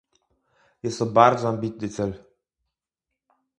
Jest 0.83 0.99
to 0.99 1.05
bardzo 1.05 1.49
ambitny 1.49 1.89
cel 1.89 2.23